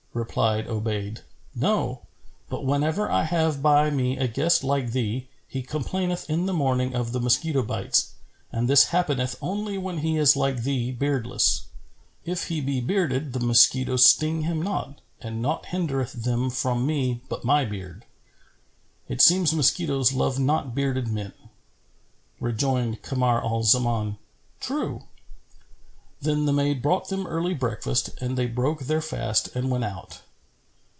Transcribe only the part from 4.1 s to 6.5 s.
a guest like thee, he complaineth in